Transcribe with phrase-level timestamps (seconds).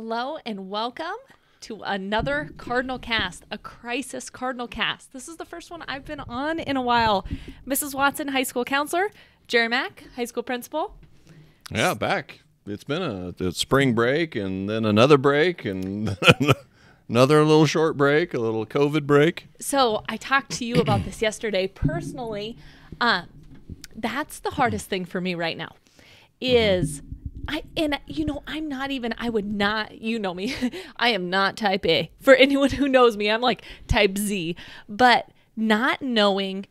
[0.00, 1.16] Hello and welcome
[1.62, 5.12] to another Cardinal Cast, a crisis Cardinal Cast.
[5.12, 7.26] This is the first one I've been on in a while.
[7.66, 7.96] Mrs.
[7.96, 9.10] Watson, high school counselor,
[9.48, 10.94] Jerry Mack, high school principal.
[11.72, 12.42] Yeah, back.
[12.64, 16.16] It's been a, a spring break and then another break and
[17.08, 19.48] another little short break, a little COVID break.
[19.58, 22.56] So I talked to you about this yesterday personally.
[23.00, 23.26] Um,
[23.96, 25.74] that's the hardest thing for me right now
[26.40, 27.02] is
[27.48, 30.54] I and you know I'm not even I would not you know me
[30.96, 34.54] I am not type A for anyone who knows me I'm like type Z
[34.88, 36.66] but not knowing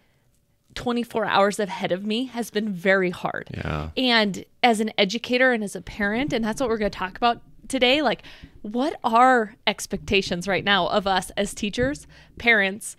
[0.75, 3.49] 24 hours ahead of me has been very hard.
[3.51, 3.89] Yeah.
[3.97, 7.17] And as an educator and as a parent and that's what we're going to talk
[7.17, 8.21] about today like
[8.61, 12.05] what are expectations right now of us as teachers,
[12.37, 12.95] parents,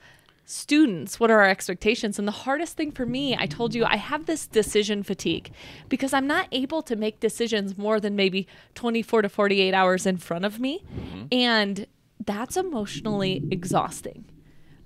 [0.50, 2.18] students what are our expectations?
[2.18, 5.50] And the hardest thing for me i told you i have this decision fatigue
[5.88, 10.16] because i'm not able to make decisions more than maybe 24 to 48 hours in
[10.16, 10.82] front of me.
[11.30, 11.86] And
[12.24, 14.24] that's emotionally exhausting.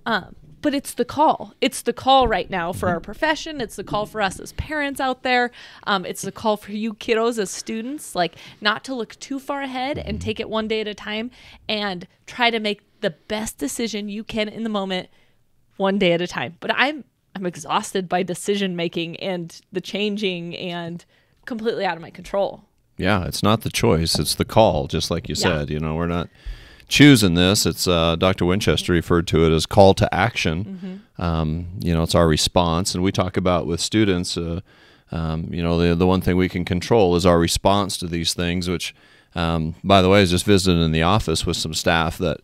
[0.06, 1.54] Um, but it's the call.
[1.60, 3.60] It's the call right now for our profession.
[3.60, 5.50] It's the call for us as parents out there.
[5.84, 9.62] Um, it's the call for you kiddos as students like not to look too far
[9.62, 11.32] ahead and take it one day at a time
[11.68, 15.08] and try to make the best decision you can in the moment
[15.82, 16.56] one day at a time.
[16.60, 21.04] But I'm I'm exhausted by decision making and the changing and
[21.46, 22.64] completely out of my control.
[22.98, 25.42] Yeah, it's not the choice, it's the call, just like you Yeah.
[25.58, 25.70] said.
[25.70, 26.28] You know, we're not
[26.88, 27.64] choosing this.
[27.64, 28.44] It's uh, Dr.
[28.44, 31.02] Winchester referred to it as call to action.
[31.18, 32.94] Um, you know, it's our response.
[32.94, 34.60] And we talk about with students, uh,
[35.10, 38.34] um, you know, the, the one thing we can control is our response to these
[38.34, 38.94] things, which,
[39.34, 42.40] um, by the way, I was just visiting in the office with some staff that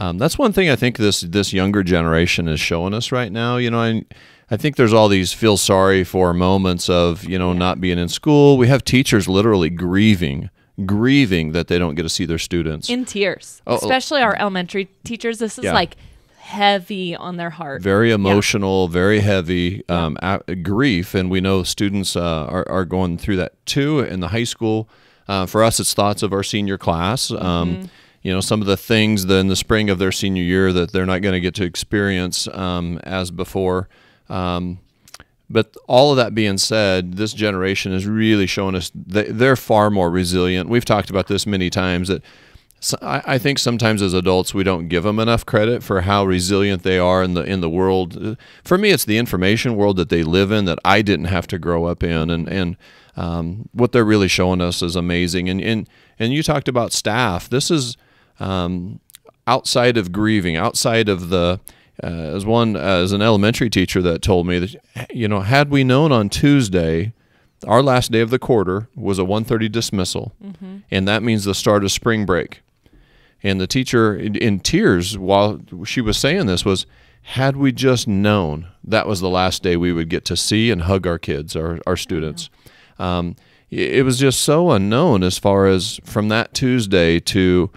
[0.00, 3.56] um, that's one thing I think this this younger generation is showing us right now.
[3.58, 4.04] You know, I,
[4.50, 8.08] I think there's all these feel sorry for moments of you know not being in
[8.08, 8.56] school.
[8.58, 10.50] We have teachers literally grieving,
[10.86, 12.88] grieving that they don't get to see their students.
[12.90, 13.62] In tears.
[13.66, 13.76] Oh, oh.
[13.76, 15.38] Especially our elementary teachers.
[15.38, 15.74] This is Yeah.
[15.74, 15.96] like
[16.38, 17.80] heavy on their heart.
[17.82, 23.18] very emotional, very heavy um, a- grief, and we know students uh, are, are going
[23.18, 24.88] through that too in the high school.
[25.28, 27.30] Uh, for us, it's thoughts of our senior class.
[27.30, 27.88] Um,
[28.22, 30.92] You know, some of the things that in the spring of their senior year that
[30.92, 33.88] they're not going to get to experience um, as before.
[34.28, 34.78] Um,
[35.48, 40.10] but all of that being said, this generation is really showing us they're far more
[40.10, 40.68] resilient.
[40.68, 42.22] We've talked about this many times that
[43.02, 46.82] I, I think sometimes as adults we don't give them enough credit for how resilient
[46.82, 48.38] they are in the in the world.
[48.64, 51.58] For me, it's the information world that they live in that I didn't have to
[51.58, 52.76] grow up in, and and
[53.16, 55.48] um, what they're really showing us is amazing.
[55.48, 55.88] And and
[56.18, 57.48] and you talked about staff.
[57.50, 57.96] This is
[58.40, 59.00] um,
[59.46, 61.60] outside of grieving, outside of the
[62.02, 65.84] uh, as one as an elementary teacher that told me that you know had we
[65.84, 67.12] known on Tuesday
[67.66, 70.32] our last day of the quarter was a 1:30 dismissal
[70.90, 72.62] and that means the start of spring break.
[73.42, 76.86] And the teacher in, in tears while she was saying this was
[77.22, 80.82] had we just known that was the last day we would get to see and
[80.82, 82.48] hug our kids our, our students.
[82.98, 83.36] Um,
[83.70, 87.70] it was just so unknown as far as from that tuesday to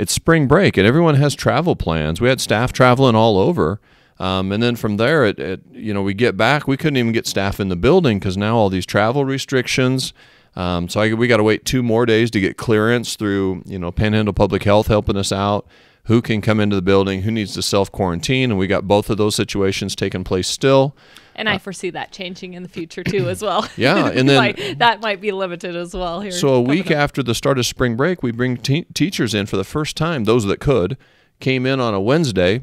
[0.00, 3.80] it's spring break and everyone has travel plans we had staff traveling all over
[4.18, 7.12] um, and then from there it, it you know we get back we couldn't even
[7.12, 10.12] get staff in the building because now all these travel restrictions
[10.56, 13.78] um, so I, we got to wait two more days to get clearance through, you
[13.78, 15.66] know, Panhandle Public Health helping us out.
[16.04, 17.22] Who can come into the building?
[17.22, 18.50] Who needs to self quarantine?
[18.50, 20.96] And we got both of those situations taking place still.
[21.40, 23.64] And I foresee that changing in the future too as well.
[23.64, 26.30] Uh, Yeah, and then- that might be limited as well here.
[26.32, 26.98] So a week up.
[26.98, 30.24] after the start of spring break, we bring te- teachers in for the first time.
[30.24, 30.96] Those that could
[31.40, 32.60] came in on a Wednesday,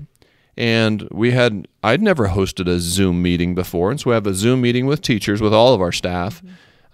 [0.56, 4.34] and we had I'd never hosted a Zoom meeting before, and so we have a
[4.36, 6.44] Zoom meeting with teachers with all of our staff.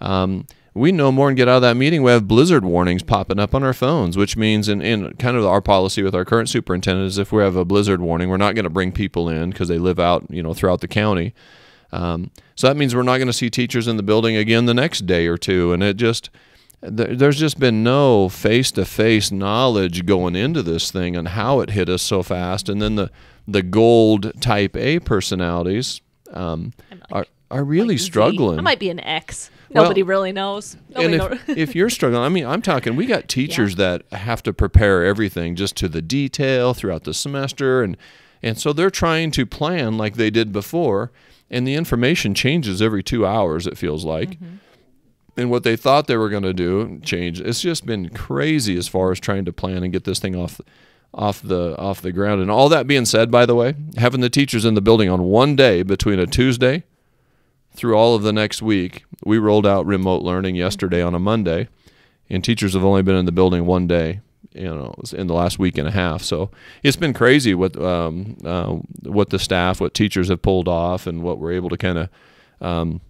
[0.00, 0.46] Um,
[0.76, 2.02] we know more and get out of that meeting.
[2.02, 5.44] We have blizzard warnings popping up on our phones, which means, in, in kind of
[5.46, 8.56] our policy with our current superintendent is if we have a blizzard warning, we're not
[8.56, 11.32] going to bring people in because they live out, you know, throughout the county.
[11.92, 14.74] Um, so that means we're not going to see teachers in the building again the
[14.74, 16.30] next day or two, and it just
[16.80, 21.88] there- there's just been no face-to-face knowledge going into this thing and how it hit
[21.88, 23.10] us so fast, and then the
[23.46, 26.00] the gold type A personalities
[26.32, 28.06] um, like- are are really Z.
[28.06, 28.58] struggling.
[28.58, 29.50] I might be an X.
[29.70, 30.76] Well, Nobody really knows.
[30.90, 34.42] Nobody and if, if you're struggling, I mean, I'm talking, we got teachers that have
[34.44, 37.82] to prepare everything just to the detail throughout the semester.
[37.82, 37.96] And,
[38.42, 41.10] and so they're trying to plan like they did before.
[41.50, 44.30] And the information changes every two hours, it feels like.
[44.30, 44.56] Mm-hmm.
[45.36, 47.40] And what they thought they were going to do change.
[47.40, 50.60] It's just been crazy as far as trying to plan and get this thing off
[51.12, 52.40] off the off the ground.
[52.40, 55.22] And all that being said, by the way, having the teachers in the building on
[55.22, 56.84] one day between a Tuesday
[57.72, 59.04] through all of the next week.
[59.24, 61.68] We rolled out remote learning yesterday on a Monday,
[62.30, 64.20] and teachers have only been in the building one day.
[64.54, 66.22] You know in the last week and a half.
[66.22, 66.50] So
[66.82, 71.22] it's been crazy what um, uh, what the staff, what teachers have pulled off, and
[71.22, 72.08] what we're able to kind of.
[72.60, 73.00] Um,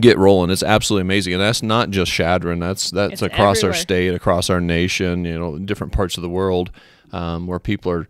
[0.00, 0.50] get rolling.
[0.50, 2.58] It's absolutely amazing, and that's not just Chadron.
[2.58, 5.24] That's that's It's across our state, across our nation.
[5.24, 6.70] You know, in different parts of the world
[7.12, 8.08] um, where people are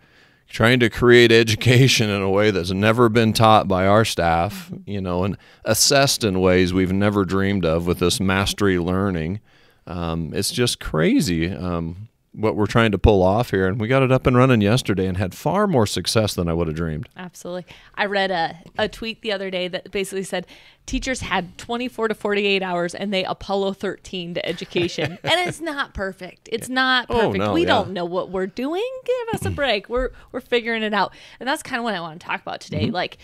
[0.48, 4.70] trying to create education in a way that's never been taught by our staff.
[4.86, 9.40] You know, and assessed in ways we've never dreamed of with this mastery learning.
[9.86, 11.50] Um, it's just crazy.
[11.52, 14.60] Um, what we're trying to pull off here, and we got it up and running
[14.62, 17.08] yesterday, and had far more success than I would have dreamed.
[17.16, 17.66] Absolutely.
[17.94, 20.46] I read a, a tweet the other day that basically said
[20.86, 25.12] teachers had 24 to 48 hours and they Apollo 13 to education.
[25.22, 26.48] and it's not perfect.
[26.50, 27.36] It's not Oh, perfect.
[27.44, 27.66] no, we yeah.
[27.68, 28.88] don't know what we're doing.
[29.04, 29.88] Give us a break.
[29.88, 31.14] We're we're figuring it out.
[31.38, 32.86] And that's kind of what I want to talk about today.
[32.86, 32.94] Mm-hmm.
[32.94, 33.18] Like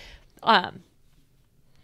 [0.44, 0.82] um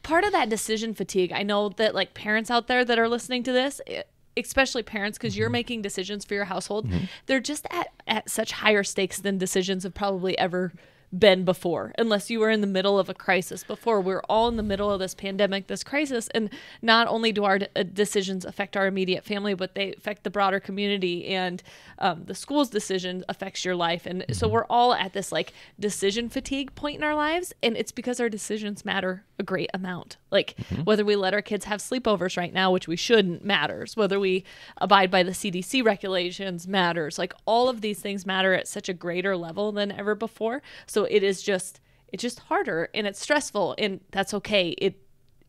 [0.02, 1.32] part of that decision fatigue.
[1.32, 4.02] I know that like parents out there that are listening to this, eh,
[4.36, 5.40] especially parents because Mm-hmm.
[5.40, 6.88] you're making decisions for your household,
[7.26, 10.72] they're just at, at such higher stakes than decisions have probably ever
[11.18, 11.92] been before.
[11.98, 14.90] Unless you were in the middle of a crisis before we're all in the middle
[14.90, 16.50] of this pandemic this crisis and
[16.82, 20.60] not only do our uh, decisions affect our immediate family but they affect the broader
[20.60, 21.62] community and
[21.98, 26.28] um, the school's decision affects your life and so we're all at this like decision
[26.28, 30.16] fatigue point in our lives and it's because our decisions matter a great amount.
[30.30, 33.96] Like whether we let our kids have sleepovers right now which we shouldn't matters.
[33.96, 34.44] Whether we
[34.78, 37.18] abide by the cdc regulations matters.
[37.18, 40.62] Like all of these things matter at such a greater level than ever before.
[40.86, 41.80] So it is just
[42.12, 45.00] it's just harder and it's stressful and that's okay it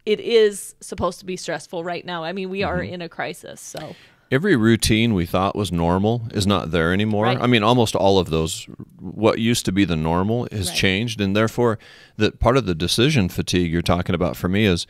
[0.05, 3.59] it is supposed to be stressful right now i mean we are in a crisis
[3.61, 3.95] so
[4.31, 7.25] every routine we thought was normal is not there anymore.
[7.25, 7.39] Right.
[7.39, 8.67] I mean, almost all of those,
[8.99, 10.75] what used to be the normal has Right.
[10.77, 11.77] changed, and therefore,
[12.17, 14.87] that part of the decision fatigue you're talking about for me is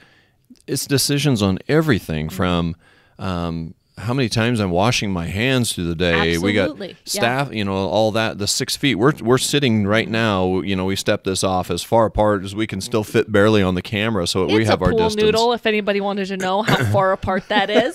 [0.67, 2.35] it's decisions on everything Mm-hmm.
[2.35, 2.75] from.
[3.19, 6.37] Um, how many times I'm washing my hands through the day?
[6.37, 6.95] We got Absolutely, yeah.
[7.05, 8.37] staff, you know, all that.
[8.37, 8.95] The six feet.
[8.95, 10.59] We're we're sitting right now.
[10.59, 13.61] You know, we step this off as far apart as we can still fit barely
[13.63, 15.23] on the camera, so we have a our pool distance.
[15.23, 17.93] noodle if anybody wanted to know how far apart that is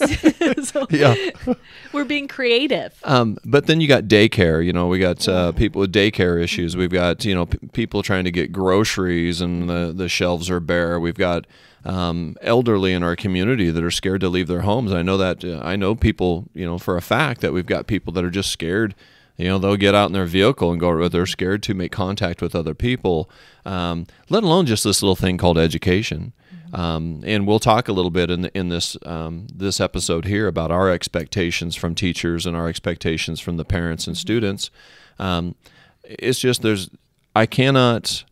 [0.70, 1.14] so Yeah.
[1.92, 4.64] we're being creative Um, but then you got daycare.
[4.64, 6.76] You know, we got uh, people with daycare issues.
[6.76, 10.60] We've got you know p- people trying to get groceries and the the shelves are
[10.60, 10.98] bare.
[10.98, 11.46] We've got
[11.84, 14.92] um, elderly in our community that are scared to leave their homes.
[14.92, 16.48] I know that uh, I know people.
[16.54, 18.94] You know, for a fact that we've got people that are just scared.
[19.36, 21.08] You know, they'll get out in their vehicle and go.
[21.08, 23.30] They're scared to make contact with other people.
[23.64, 26.34] Um, let alone just this little thing called education.
[26.72, 30.70] Um, and we'll talk a little bit in in this um, this episode here about
[30.70, 34.70] our expectations from teachers and our expectations from the parents and students.
[35.18, 35.56] Um,
[36.04, 36.90] it's just there's
[37.34, 38.24] I cannot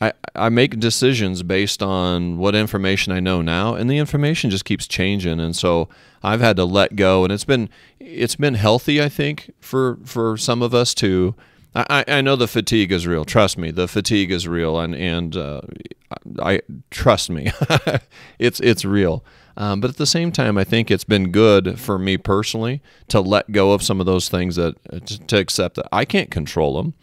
[0.00, 4.64] I, I make decisions based on what information I know now, and the information just
[4.64, 5.88] keeps changing, and so
[6.22, 7.68] I've had to let go, and it's been
[7.98, 11.34] it's been healthy, I think, for for some of us to.
[11.72, 13.24] I, I know the fatigue is real.
[13.24, 15.60] Trust me, the fatigue is real, and and uh,
[16.40, 17.52] I trust me,
[18.38, 19.22] it's it's real.
[19.60, 23.20] Um, but at the same time, I think it's been good for me personally to
[23.20, 24.74] let go of some of those things that
[25.04, 26.94] to, to accept that I can't control them,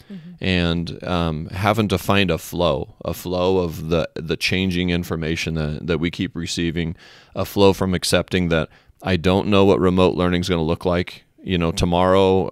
[0.41, 5.85] and um, having to find a flow, a flow of the the changing information that
[5.85, 6.95] that we keep receiving,
[7.35, 8.69] a flow from accepting that
[9.03, 11.25] I don't know what remote learning is going to look like.
[11.43, 12.49] You know, tomorrow,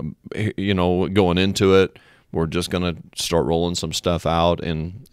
[0.56, 1.98] you know, going into it,
[2.32, 5.10] we're just going to start rolling some stuff out and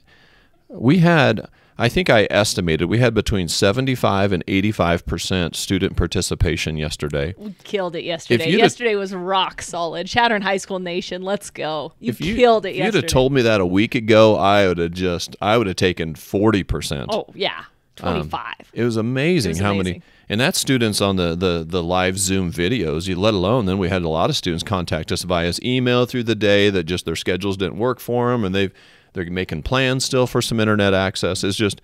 [0.69, 6.77] we had i think i estimated we had between 75 and 85 percent student participation
[6.77, 8.51] yesterday We killed it yesterday.
[8.51, 10.07] have- Yesterday was rock solid.
[10.07, 11.93] Chadron High School Nation, let's go.
[12.01, 14.67] You, if you killed it if you'd have told me that a week ago i
[14.69, 17.65] would have just i would have taken 40 percent oh yeah,
[18.01, 18.71] um, twenty five.
[18.73, 19.93] it was amazing It was how amazing.
[19.95, 23.79] many and that's students on the, the, the live zoom videos you let alone then
[23.79, 27.05] we had a lot of students contact us via email through the day that just
[27.07, 28.73] their schedules didn't work for them and they've
[29.13, 31.45] they're making plans still for some internet access.
[31.45, 31.81] It's just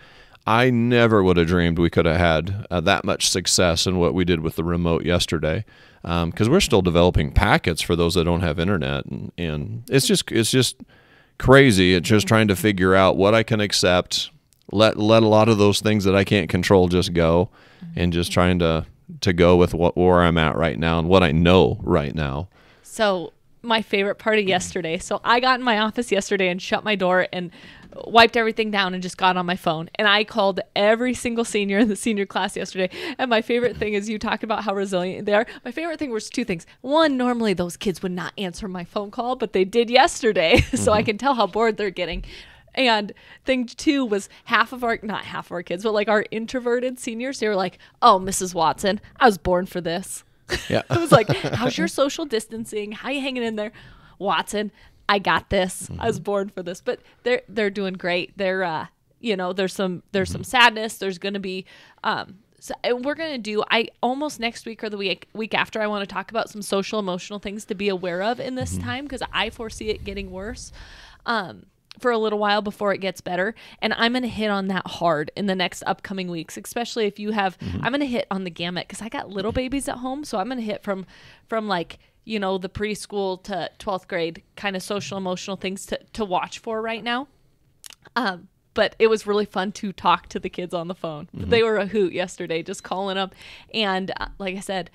[0.47, 4.15] i never would have dreamed we could have had uh, that much success in what
[4.15, 5.63] we did with the remote yesterday
[6.03, 10.31] because we're still developing packets for those that don't have internet and, and it's just
[10.33, 10.77] it's just
[11.39, 11.95] crazy.
[11.95, 14.31] It's just trying to figure out what i can accept
[14.73, 17.51] let let a lot of those things that I can't control just go,
[17.97, 18.87] and just trying to
[19.21, 22.49] to go with what where I'm at right now and what I know right now.
[22.83, 23.33] So
[23.63, 24.99] my favorite part of yesterday.
[24.99, 27.51] So I got in my office yesterday and shut my door and
[28.07, 29.91] wiped everything down and just got on my phone.
[29.97, 32.91] And I called every single senior in the senior class yesterday.
[33.19, 35.47] And my favorite thing is you talked about how resilient they are.
[35.65, 36.67] My favorite thing was two things.
[36.81, 40.61] One, normally those kids would not answer my phone call, but they did yesterday.
[40.75, 41.07] so I mm-hmm.
[41.07, 42.25] can tell how bored they're getting.
[42.75, 43.13] And
[43.45, 46.99] thing two was half of our, not half of our kids, but like our introverted
[46.99, 48.55] seniors, they were like, oh, Mrs.
[48.55, 50.23] Watson, I was born for this.
[50.69, 50.83] Yeah.
[50.91, 52.93] it was like, how's your social distancing?
[52.93, 53.73] How you hanging in there?
[54.19, 54.73] Watson,
[55.09, 55.89] I got this.
[55.99, 56.81] I was born for this.
[56.81, 58.37] But they're they're doing great.
[58.37, 58.87] They're uh
[59.21, 60.99] you know, there's some there's some sadness.
[60.99, 61.65] There's gonna be
[62.05, 65.81] um so and we're gonna do I almost next week or the week week after
[65.81, 68.77] I want to talk about some social emotional things to be aware of in this
[68.79, 70.73] time because I foresee it getting worse.
[71.25, 71.67] Um
[71.99, 73.55] for a little while before it gets better.
[73.81, 77.19] And I'm going to hit on that hard in the next upcoming weeks, especially if
[77.19, 79.97] you have, I'm going to hit on the gamut because I got little babies at
[79.99, 80.25] home.
[80.25, 81.07] So I'm going to hit from,
[81.49, 85.99] from like, you know, the preschool to 12th grade kind of social emotional things to,
[86.13, 87.29] to watch for right now.
[88.17, 91.29] Um, but it was really fun to talk to the kids on the phone.
[91.33, 93.35] They were a hoot yesterday, just calling up.
[93.75, 94.91] And uh, like I said,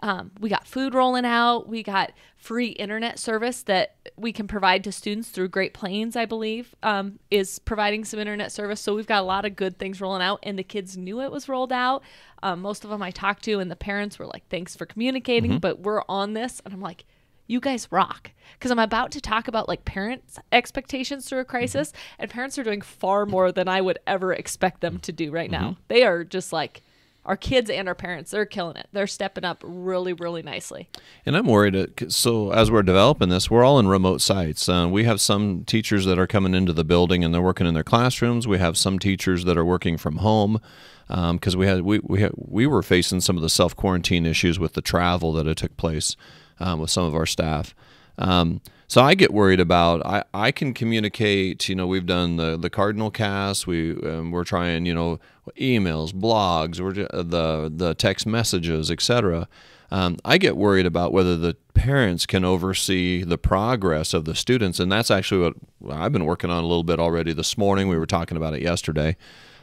[0.00, 1.68] um, we got food rolling out.
[1.68, 6.24] We got free internet service that we can provide to students through Great Plains, I
[6.24, 8.80] believe, um, is providing some internet service.
[8.80, 11.32] So we've got a lot of good things rolling out, and the kids knew it
[11.32, 12.02] was rolled out.
[12.42, 15.58] Um, most of them I talked to, and the parents were like, "Thanks for communicating,"
[15.58, 17.04] but we're on this, and I'm like,
[17.48, 21.92] you guys rock because i'm about to talk about like parents expectations through a crisis
[22.18, 25.50] and parents are doing far more than i would ever expect them to do right
[25.50, 26.82] now they are just like
[27.28, 30.88] our kids and our parents they're killing it they're stepping up really really nicely
[31.24, 31.76] And I'm worried.
[31.76, 34.68] uh, So as we're developing this, we're all in remote sites.
[34.68, 37.74] Uh, we have some teachers that are coming into the building and they're working in
[37.74, 38.48] their classrooms.
[38.48, 40.60] We have some teachers that are working from home
[41.08, 44.58] because we had we we had, we were facing some of the self quarantine issues
[44.58, 46.16] with the travel that had took place
[46.60, 47.74] um, with some of our staff.
[48.18, 51.68] Um, so I get worried about I, I can communicate.
[51.68, 53.66] You know, we've done the the Cardinal cast.
[53.66, 55.20] We um, we're trying you know
[55.60, 59.46] emails, blogs, or the the text messages, etc.
[59.90, 64.80] Um, I get worried about whether the parents can oversee the progress of the students,
[64.80, 67.88] and that's actually what I've been working on a little bit already this morning.
[67.88, 69.16] We were talking about it yesterday.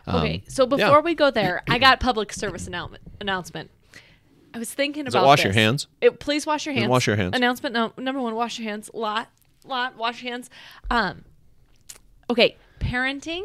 [0.08, 1.00] okay so before yeah.
[1.00, 3.72] we go there i got public service announcement announcement
[4.56, 5.88] i was thinking Is it about wash your hands?
[6.02, 6.88] it, please wash your hands.
[6.88, 7.36] wash your hands.
[7.36, 8.90] announcement no, number one wash your hands.
[8.94, 9.30] Lot
[9.66, 10.50] lot wash your hands.
[10.90, 11.26] Um
[12.30, 13.44] okay parenting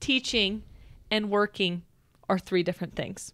[0.00, 0.62] teaching
[1.10, 1.82] and working
[2.28, 3.32] are three different things.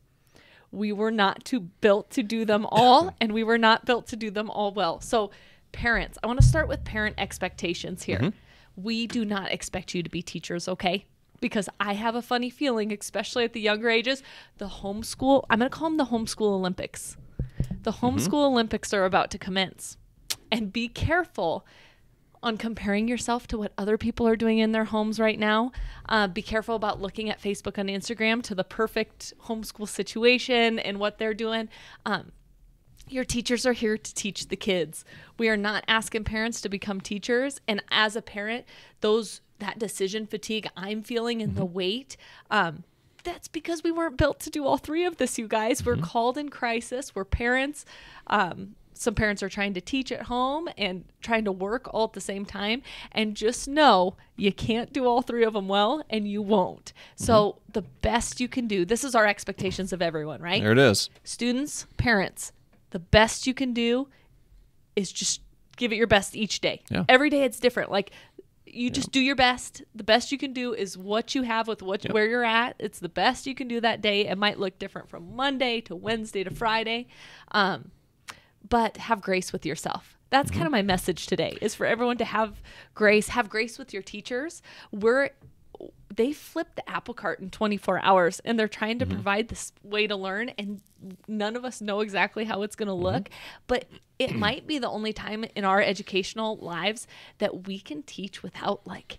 [0.71, 4.16] We were not too built to do them all and we were not built to
[4.16, 5.00] do them all well.
[5.00, 5.30] So
[5.71, 8.33] parents i want to start with parent expectations here.
[8.76, 11.04] We do not expect you to be teachers okay
[11.40, 14.23] because i have a funny feeling especially at the younger ages
[14.59, 17.16] the homeschool i'm going to call them the homeschool olympics
[17.83, 19.97] the homeschool olympics are about to commence
[20.50, 21.66] and be careful
[22.42, 25.73] on comparing yourself to what other people are doing in their homes right now.
[26.09, 30.99] Uh, be careful about looking at Facebook and Instagram to the perfect homeschool situation and
[30.99, 31.68] what they're doing.
[32.07, 32.33] Um,
[33.09, 35.04] your teachers are here to teach the kids.
[35.38, 37.61] We are not asking parents to become teachers.
[37.66, 38.66] And as a parent,
[39.00, 42.16] those that decision fatigue I'm feeling and the weight,
[42.50, 42.84] um,
[43.24, 45.84] that's because we weren't built to do all three of this, you guys.
[45.84, 47.14] We're called in crisis.
[47.14, 47.84] We're parents.
[48.26, 52.14] Um, some parents are trying to teach at home and trying to work all at
[52.14, 52.82] the same time.
[53.12, 56.92] And just know you can't do all three of them well, and you won't.
[57.14, 60.60] So, the best you can do, this is our expectations of everyone, right?
[60.60, 61.10] There it is.
[61.22, 62.52] students, parents,
[62.90, 64.08] the best you can do
[64.96, 65.42] is just
[65.76, 66.82] give it your best each day.
[66.90, 67.04] Yeah.
[67.08, 67.92] Every day it's different.
[67.92, 68.10] Like
[68.72, 69.82] you just do your best.
[69.94, 72.76] The best you can do is what you have with what where you're at.
[72.78, 74.26] It's the best you can do that day.
[74.26, 77.08] It might look different from Monday to Wednesday to Friday.
[77.52, 77.90] Um,
[78.68, 80.18] but have grace with yourself.
[80.30, 82.60] That's kind of my message today is for everyone to have
[82.94, 84.62] grace, have grace with your teachers.
[84.92, 85.30] We're
[86.18, 90.06] they flipped the apple cart in 24 hours and they're trying to provide this way
[90.06, 90.82] to learn and
[91.28, 93.30] none of us know exactly how it's going to look
[93.68, 93.87] but
[94.18, 97.06] it might be the only time in our educational lives
[97.38, 99.18] that we can teach without like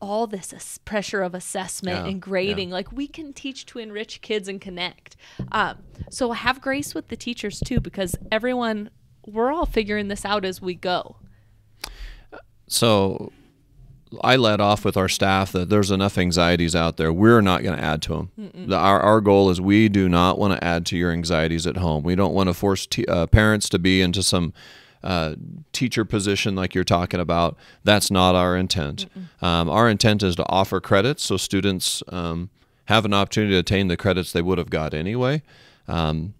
[0.00, 2.70] all this pressure of assessment Yeah, and grading.
[2.70, 5.14] Like we can teach to enrich kids and connect.
[5.52, 8.88] Um, so have grace with the teachers too because everyone
[9.26, 11.16] we're all figuring this out as we go.
[12.66, 13.30] So
[14.22, 17.12] I led off with our staff that there's enough anxieties out there.
[17.12, 18.50] We're not going to add to them.
[18.68, 21.76] The, our, our goal is we do not want to add to your anxieties at
[21.76, 22.02] home.
[22.02, 24.52] We don't want to force t- uh, parents to be into some
[25.02, 25.34] uh,
[25.72, 27.56] teacher position like you're talking about.
[27.84, 29.06] That's not our intent.
[29.40, 32.50] Um, our intent is to offer credits so students um,
[32.86, 35.42] have an opportunity to attain the credits they would have got anyway.
[35.88, 36.34] Um,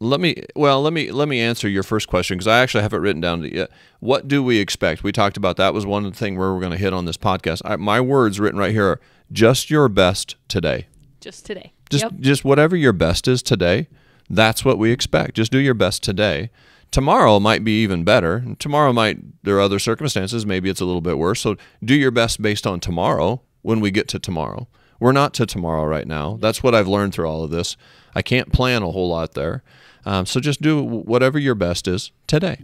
[0.00, 2.92] let me well let me let me answer your first question because I actually have
[2.92, 3.42] it written down.
[3.44, 3.70] yet.
[4.00, 5.02] What do we expect?
[5.02, 7.62] We talked about that was one thing where we're going to hit on this podcast.
[7.64, 9.00] I, my words written right here are
[9.32, 10.86] just your best today.
[11.20, 12.12] just today Just Yep.
[12.20, 13.88] just whatever your best is today.
[14.28, 15.34] That's what we expect.
[15.36, 16.50] Just do your best today.
[16.90, 18.44] Tomorrow might be even better.
[18.58, 20.44] Tomorrow might there are other circumstances.
[20.46, 21.40] Maybe it's a little bit worse.
[21.40, 24.68] So do your best based on tomorrow when we get to tomorrow.
[25.00, 26.38] We're not to tomorrow right now.
[26.40, 27.76] That's what I've learned through all of this.
[28.14, 29.62] I can't plan a whole lot there.
[30.06, 32.58] Um, so just do whatever your best is today.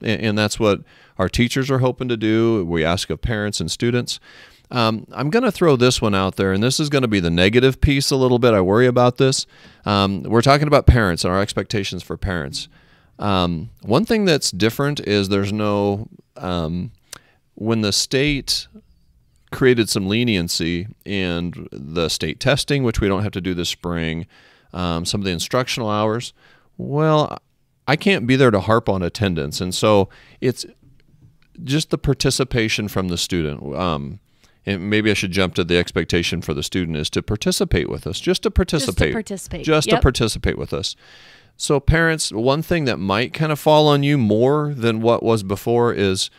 [0.00, 0.80] And, and that's what
[1.18, 2.64] our teachers are hoping to do.
[2.64, 4.20] We ask of parents and students.
[4.70, 7.20] Um, I'm going to throw this one out there, and this is going to be
[7.20, 8.52] the negative piece a little bit.
[8.52, 9.46] I worry about this.
[9.86, 12.68] Um, we're talking about parents and our expectations for parents.
[13.18, 16.92] Um, one thing that's different is there's no, um,
[17.54, 18.68] when the state
[19.50, 24.26] created some leniency in the state testing, which we don't have to do this spring,
[24.74, 26.34] um, some of the instructional hours,
[26.78, 27.38] well,
[27.86, 29.60] I can't be there to harp on attendance.
[29.60, 30.08] And so
[30.40, 30.64] it's
[31.64, 33.74] just the participation from the student.
[33.76, 34.20] Um,
[34.64, 38.06] and maybe I should jump to the expectation for the student is to participate with
[38.06, 39.64] us, just to participate, participate.
[39.64, 39.96] just Yep.
[39.96, 40.94] to participate with us.
[41.56, 45.42] So, parents, one thing that might kind of fall on you more than what was
[45.42, 46.30] before is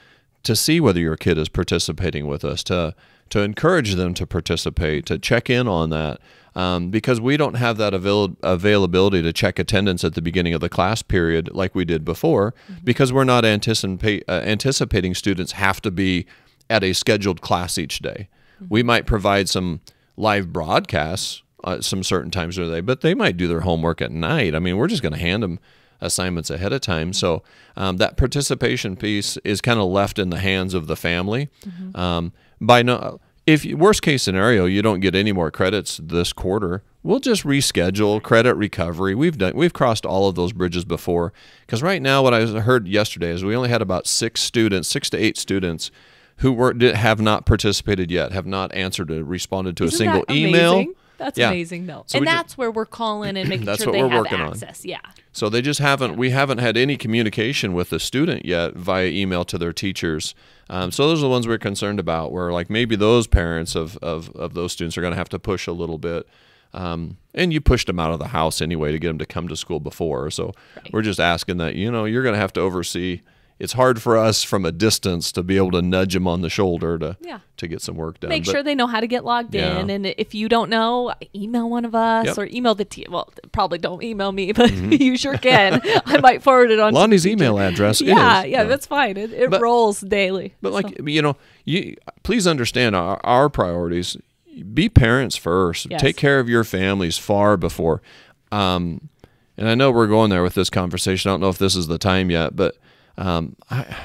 [0.43, 2.95] to see whether your kid is participating with us, to
[3.29, 6.19] to encourage them to participate, to check in on that,
[6.55, 10.61] um, because we don't have that avail- availability to check attendance at the beginning of
[10.61, 12.53] the class period like we did before,
[12.83, 16.25] because we're not anticipate, uh, anticipating students have to be
[16.69, 18.27] at a scheduled class each day.
[18.69, 19.79] We might provide some
[20.17, 24.01] live broadcasts uh, some certain times of the day, but they might do their homework
[24.01, 24.55] at night.
[24.55, 25.59] I mean, we're just going to hand them
[26.01, 27.13] assignments ahead of time.
[27.13, 27.43] So
[27.75, 31.49] um, that participation piece is kind of left in the hands of the family.
[31.95, 36.83] Um, by no, if worst case scenario, you don't get any more credits this quarter,
[37.01, 39.15] we'll just reschedule credit recovery.
[39.15, 41.33] We've done, we've crossed all of those bridges before.
[41.65, 45.09] Because right now, what I heard yesterday is we only had about six students, six
[45.11, 45.91] to eight students.
[46.37, 50.23] Who were have not participated yet, have not answered or responded to a Isn't single
[50.25, 50.85] that email.
[51.19, 51.49] That's Yeah.
[51.49, 52.03] amazing, though.
[52.07, 54.41] So and that's where we're calling and making That's sure what they we're have working
[54.41, 54.49] on.
[54.53, 54.83] access.
[54.83, 55.01] Yeah.
[55.31, 56.17] So they just haven't.
[56.17, 60.33] We haven't had any communication with the student yet via email to their teachers.
[60.71, 62.31] Um, so those are the ones we're concerned about.
[62.31, 65.39] Where like maybe those parents of of, of those students are going to have to
[65.39, 66.27] push a little bit.
[66.73, 69.47] Um, and you pushed them out of the house anyway to get them to come
[69.47, 70.29] to school before.
[70.29, 70.93] So Right.
[70.93, 73.21] we're just asking that you know you're going to have to oversee.
[73.59, 76.49] It's hard for us from a distance to be able to nudge them on the
[76.49, 77.39] shoulder to Yeah.
[77.57, 78.29] to get some work done.
[78.29, 79.79] Make But- sure they know how to get logged Yeah.
[79.79, 79.89] in.
[79.89, 82.37] And if you don't know, email one of us Yep.
[82.37, 83.07] or email the team.
[83.11, 85.81] Well, probably don't email me, but you sure can.
[86.05, 86.93] I might forward it on.
[86.93, 87.99] Lonnie's email address.
[88.09, 89.17] Yeah, is, yeah, that's fine.
[89.17, 90.55] It, it But- rolls daily.
[90.61, 94.15] But So- like you know, you please understand our, our priorities.
[94.73, 95.85] Be parents first.
[95.89, 95.99] Yes.
[96.01, 98.01] Take care of your families far before.
[98.53, 99.09] Um,
[99.57, 101.29] and I know we're going there with this conversation.
[101.29, 102.75] I don't know if this is the time yet, but
[103.19, 103.95] um, I,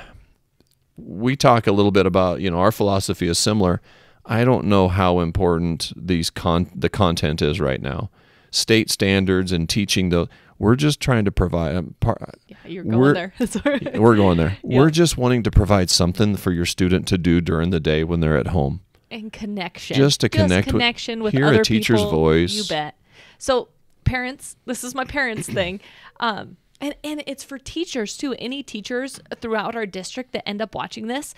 [0.96, 3.80] we talk a little bit about you know our philosophy is similar.
[4.26, 8.10] I don't know how important these con the content is right now.
[8.50, 11.74] State standards and teaching the we're just trying to provide.
[11.76, 13.32] um, par- yeah, you're going we're- there.
[13.46, 13.80] Sorry.
[13.94, 14.56] we're going there.
[14.62, 14.78] Yeah.
[14.78, 18.20] We're just wanting to provide something for your student to do during the day when
[18.20, 18.80] they're at home.
[19.10, 19.96] and connection.
[19.96, 22.54] Just to connect with- connection with, hear a teacher's people, voice.
[22.54, 22.96] You bet.
[23.38, 23.68] So
[24.04, 25.80] parents, this is my parents thing.
[26.20, 28.34] Um, and, and it's for teachers too.
[28.38, 31.34] Any teachers throughout our district that end up watching this,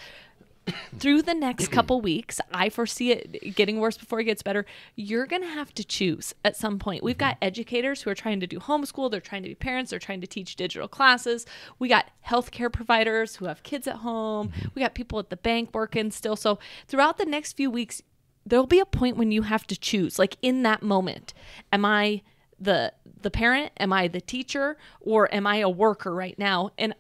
[0.99, 4.67] through the next couple weeks, I foresee it getting worse before it gets better.
[4.95, 7.03] You're going to have to choose at some point.
[7.03, 7.45] We've got mm-hmm.
[7.45, 10.27] educators who are trying to do homeschool, they're trying to be parents, they're trying to
[10.27, 11.47] teach digital classes.
[11.79, 14.49] We got healthcare providers who have kids at home.
[14.49, 14.69] Mm-hmm.
[14.75, 16.37] We got people at the bank working still.
[16.37, 18.03] So, throughout the next few weeks,
[18.45, 21.35] there'll be a point when you have to choose like in that moment
[21.73, 22.23] am i
[22.59, 23.73] the the parent?
[23.79, 26.71] Am i the teacher or am i a worker right now?
[26.79, 26.95] And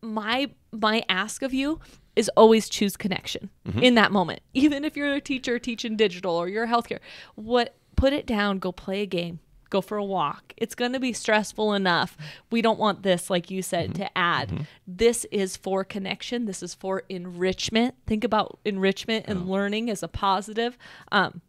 [0.00, 1.80] my my ask of you
[2.14, 3.80] is always choose connection mm-hmm.
[3.80, 4.40] in that moment.
[4.54, 7.00] Even if you're a teacher teaching digital or you're healthcare
[7.34, 9.38] what put it down go play a game
[9.72, 10.52] go for a walk.
[10.58, 12.16] It's going to be stressful enough.
[12.50, 14.02] We don't want this like you said mm-hmm.
[14.02, 14.48] to add.
[14.50, 14.62] Mm-hmm.
[14.86, 16.44] This is for connection.
[16.44, 17.94] This is for enrichment.
[18.06, 19.50] Think about enrichment and oh.
[19.50, 20.76] learning as a positive.
[21.10, 21.40] Um,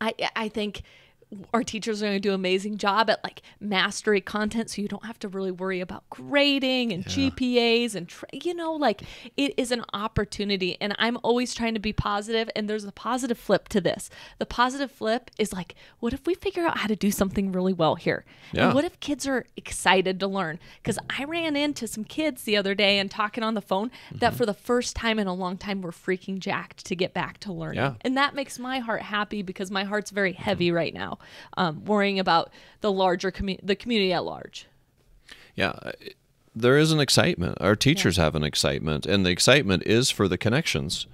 [0.00, 0.82] I I think
[1.52, 4.88] our teachers are going to do an amazing job at like mastery content so you
[4.88, 9.02] don't have to really worry about grading and GPAs and you know like
[9.36, 13.38] it is an opportunity and I'm always trying to be positive and there's a positive
[13.38, 14.10] flip to this.
[14.38, 17.72] The positive flip is like what if we figure out how to do something really
[17.72, 18.24] well here?
[18.52, 18.66] Yeah.
[18.66, 20.58] And what if kids are excited to learn?
[20.82, 24.28] Cuz I ran into some kids the other day and talking on the phone that
[24.28, 24.36] mm-hmm.
[24.36, 27.52] for the first time in a long time were freaking jacked to get back to
[27.52, 27.80] learning.
[27.80, 27.94] Yeah.
[28.02, 30.76] And that makes my heart happy because my heart's very heavy mm-hmm.
[30.76, 31.13] right now,
[31.56, 32.50] um, worrying about
[32.80, 34.66] the larger community, the community at large.
[35.54, 35.92] Yeah, uh,
[36.54, 37.58] there is an excitement.
[37.60, 41.06] Our teachers have an excitement, and the excitement is for the connections.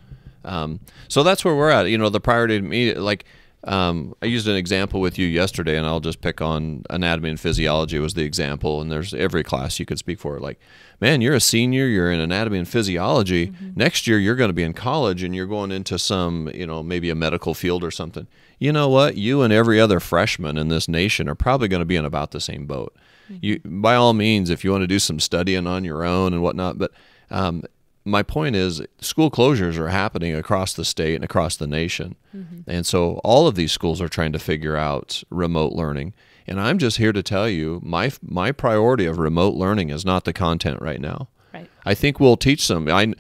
[0.45, 1.89] Um, so that's where we're at.
[1.89, 3.25] You know, the priority to me, like
[3.65, 7.39] um, I used an example with you yesterday, and I'll just pick on anatomy and
[7.39, 8.81] physiology was the example.
[8.81, 10.39] And there's every class you could speak for.
[10.39, 10.59] Like,
[11.01, 13.49] man, you're a senior, you're in anatomy and physiology.
[13.49, 13.71] Mm-hmm.
[13.77, 16.83] Next year, you're going to be in college, and you're going into some, you know,
[16.83, 18.27] maybe a medical field or something.
[18.59, 19.17] You know what?
[19.17, 22.31] You and every other freshman in this nation are probably going to be in about
[22.31, 22.97] the same boat.
[23.31, 23.39] Mm-hmm.
[23.43, 26.43] You, by all means, if you want to do some studying on your own and
[26.43, 26.93] whatnot, but
[27.31, 27.65] um,
[28.05, 32.17] my point is school closures are happening across the state and across the nation.
[32.35, 32.71] Mm-hmm.
[32.71, 36.15] And so all of these schools are trying to figure out remote learning.
[36.47, 40.25] And I'm just here to tell you my my priority of remote learning is not
[40.25, 41.29] the content right now.
[41.53, 41.71] Right.
[41.85, 42.89] I think we'll teach them.
[42.89, 43.15] I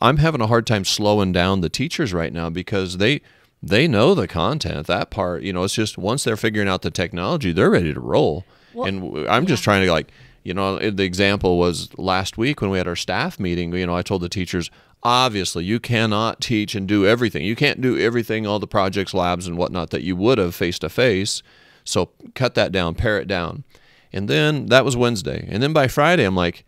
[0.00, 3.20] I'm having a hard time slowing down the teachers right now because they
[3.62, 4.88] they know the content.
[4.88, 8.00] That part, you know, it's just once they're figuring out the technology, they're ready to
[8.00, 8.44] roll.
[8.74, 9.48] Well, and I'm yeah.
[9.48, 10.10] just trying to like
[10.42, 13.72] you know, the example was last week when we had our staff meeting.
[13.72, 14.70] You know, I told the teachers,
[15.02, 17.44] obviously, you cannot teach and do everything.
[17.44, 20.78] You can't do everything, all the projects, labs, and whatnot that you would have face
[20.80, 21.42] to face.
[21.84, 23.64] So cut that down, pare it down.
[24.12, 25.46] And then that was Wednesday.
[25.48, 26.64] And then by Friday, I'm like,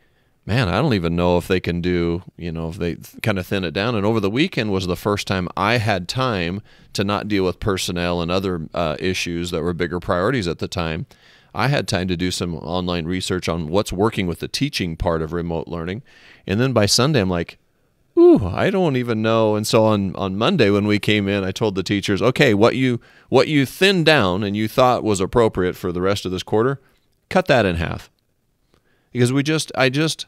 [0.47, 3.47] man, I don't even know if they can do, you know, if they kind of
[3.47, 3.95] thin it down.
[3.95, 7.61] And over the weekend was the first time I had time to not deal with
[7.61, 11.07] personnel and other uh, issues that were bigger priorities at the time.
[11.55, 15.23] I had time to do some online research on what's working with the teaching part
[15.23, 16.03] of remote learning.
[16.47, 17.59] And then by Sunday, I'm like,
[18.19, 19.57] ooh, I don't even know.
[19.57, 22.77] And so on, on Monday when we came in, I told the teachers, okay, what
[22.77, 26.43] you what you thinned down and you thought was appropriate for the rest of this
[26.43, 26.81] quarter,
[27.29, 28.11] cut that in half.
[29.13, 30.27] Because we just I just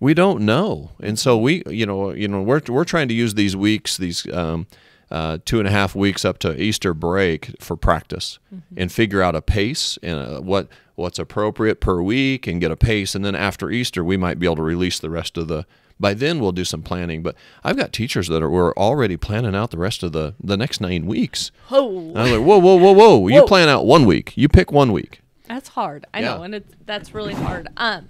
[0.00, 0.90] we don't know.
[1.00, 4.30] And so we you know, you know, we're we're trying to use these weeks, these
[4.32, 4.66] um,
[5.10, 8.74] uh, two and a half weeks up to Easter break for practice mm-hmm.
[8.76, 12.70] and figure out a pace and a, uh, what what's appropriate per week and get
[12.70, 13.14] a pace.
[13.14, 15.66] And then after Easter, we might be able to release the rest of the.
[15.98, 17.22] By then, we'll do some planning.
[17.22, 20.56] But I've got teachers that are we're already planning out the rest of the the
[20.56, 21.50] next nine weeks.
[21.70, 23.18] Oh, I'm like, whoa, whoa, whoa, whoa!
[23.18, 23.28] whoa.
[23.28, 24.36] You plan out one week.
[24.36, 25.20] You pick one week.
[25.46, 26.06] That's hard.
[26.12, 26.36] I yeah.
[26.36, 27.68] know, and it's that's really hard.
[27.76, 28.08] Um,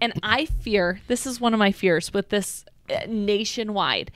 [0.00, 4.10] and I fear this is one of my fears with this uh, nationwide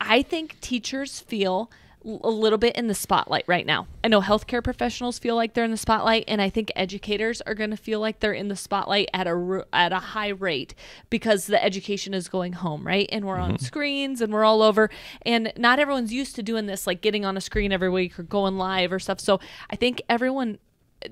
[0.00, 1.70] I think teachers feel
[2.04, 3.86] a little bit in the spotlight right now.
[4.02, 7.54] I know healthcare professionals feel like they're in the spotlight and I think educators are
[7.54, 10.74] going to feel like they're in the spotlight at a at a high rate
[11.10, 13.08] because the education is going home, right?
[13.12, 13.52] And we're mm-hmm.
[13.52, 14.90] on screens and we're all over
[15.24, 18.24] and not everyone's used to doing this like getting on a screen every week or
[18.24, 19.20] going live or stuff.
[19.20, 19.38] So
[19.70, 20.58] I think everyone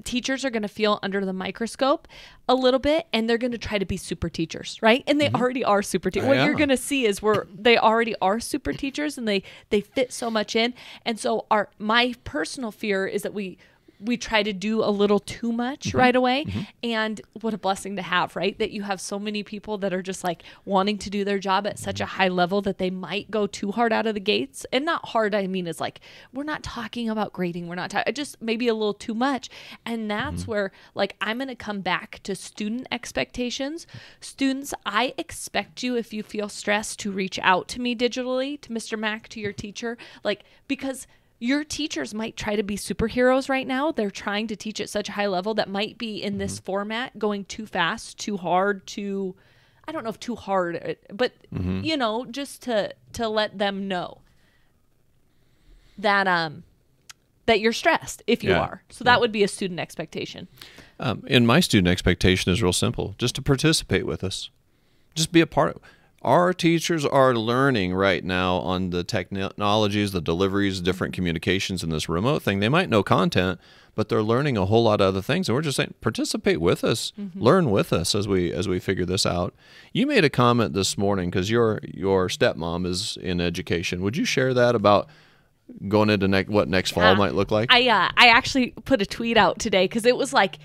[0.04, 2.08] teachers are going to feel under the microscope
[2.48, 5.04] a little bit and they're going to try to be super teachers right?
[5.06, 5.36] And they mm-hmm.
[5.36, 8.72] already are super teachers what you're going to see is where they already are super
[8.72, 10.74] teachers and they they fit so much in.
[11.04, 13.58] And so our my personal fear is that we
[14.00, 15.98] we try to do a little too much mm-hmm.
[15.98, 16.44] right away.
[16.44, 16.60] Mm-hmm.
[16.82, 18.58] And what a blessing to have, right?
[18.58, 21.66] That you have so many people that are just like wanting to do their job
[21.66, 24.64] at such a high level that they might go too hard out of the gates.
[24.72, 26.00] And not hard, I mean, is like,
[26.32, 27.68] we're not talking about grading.
[27.68, 29.50] We're not talking, just maybe a little too much.
[29.84, 30.50] And that's mm-hmm.
[30.50, 33.86] where, like, I'm going to come back to student expectations.
[34.20, 38.70] Students, I expect you, if you feel stressed, to reach out to me digitally, to
[38.70, 38.98] Mr.
[38.98, 41.06] Mack, to your teacher, like, because
[41.40, 43.90] your teachers might try to be superheroes right now.
[43.90, 46.66] They're trying to teach at such a high level that might be in this mm-hmm.
[46.66, 49.34] format going too fast, too hard, too
[49.90, 51.80] I don't know if too hard, uh, but mm-hmm.
[51.82, 54.20] you know, just to to let them know
[55.98, 56.62] that um
[57.46, 58.60] that you're stressed if you yeah.
[58.60, 58.82] are.
[58.90, 59.18] So that yeah.
[59.18, 60.46] would be a student expectation.
[61.00, 64.50] Um, and my student expectation is real simple: just to participate with us,
[65.16, 65.76] just be a part.
[65.76, 65.82] of
[66.22, 72.08] our teachers are learning right now on the technologies, the deliveries, different communications in this
[72.08, 72.60] remote thing.
[72.60, 73.58] They might know content,
[73.94, 75.48] but they're learning a whole lot of other things.
[75.48, 77.40] And we're just saying, participate with us, mm-hmm.
[77.40, 79.54] learn with us as we as we figure this out.
[79.92, 84.02] You made a comment this morning because your your stepmom is in education.
[84.02, 85.08] Would you share that about?
[85.86, 87.72] Going into ne- what next fall might look like.
[87.72, 90.58] I uh, I actually put a tweet out today because it was like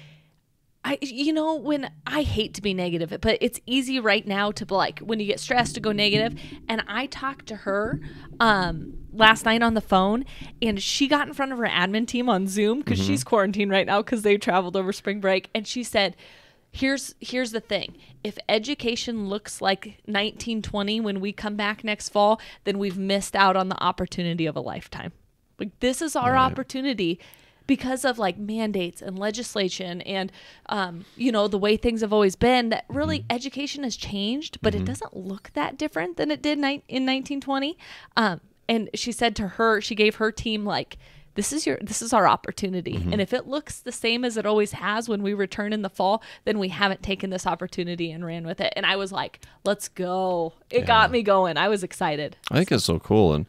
[0.85, 4.65] I you know when I hate to be negative, but it's easy right now to
[4.73, 6.39] like when you get stressed to go negative.
[6.69, 7.99] And I talked to her
[8.39, 10.25] um last night on the phone
[10.61, 13.07] and she got in front of her admin team on Zoom because mm-hmm.
[13.07, 16.15] she's quarantined right now because they traveled over spring break and she said
[16.69, 17.95] here's here's the thing
[18.25, 23.55] if education looks like 1920 when we come back next fall then we've missed out
[23.55, 25.13] on the opportunity of a lifetime
[25.57, 26.51] like this is our right.
[26.51, 27.17] opportunity
[27.67, 30.31] because of like mandates and legislation and
[30.67, 33.35] um, you know the way things have always been that really mm-hmm.
[33.35, 34.83] education has changed but mm-hmm.
[34.83, 37.77] it doesn't look that different than it did ni- in 1920
[38.17, 40.97] um, and she said to her she gave her team like
[41.35, 43.11] this is your this is our opportunity mm-hmm.
[43.11, 45.89] and if it looks the same as it always has when we return in the
[45.89, 49.39] fall then we haven't taken this opportunity and ran with it and i was like
[49.63, 50.85] let's go it yeah.
[50.85, 53.45] got me going i was excited i think it's so cool and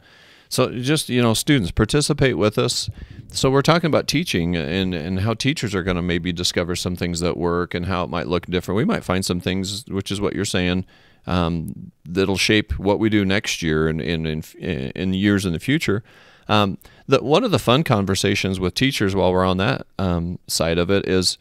[0.49, 2.89] so just you know, students participate with us.
[3.31, 6.95] So we're talking about teaching and and how teachers are going to maybe discover some
[6.95, 8.77] things that work and how it might look different.
[8.77, 10.85] We might find some things, which is what you're saying,
[11.25, 15.59] um, that'll shape what we do next year and in in, in years in the
[15.59, 16.03] future.
[16.49, 20.77] Um, the, one of the fun conversations with teachers while we're on that um, side
[20.77, 21.37] of it is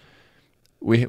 [0.80, 1.06] we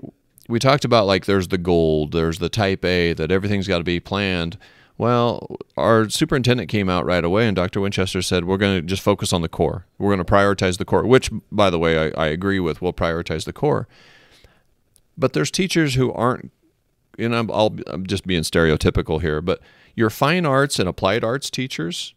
[0.48, 3.84] we talked about like there's the gold, there's the type A, that everything's got to
[3.84, 4.58] be planned.
[4.98, 7.82] Well, our superintendent came out right away, and Dr.
[7.82, 9.86] Winchester said, We're going to just focus on the core.
[10.00, 12.82] We're going to prioritize the core, which, by the way, I, I agree with.
[12.82, 13.88] We'll prioritize the core.
[15.16, 16.52] But there's teachers who aren't,
[17.20, 19.62] and I'm, I'll, I'm just being stereotypical here, but
[19.96, 22.16] your fine arts and applied arts teachers,